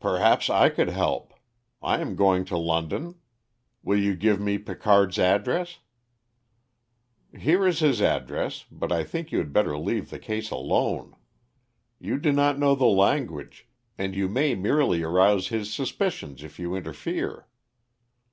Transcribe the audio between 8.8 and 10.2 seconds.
I think you had better leave the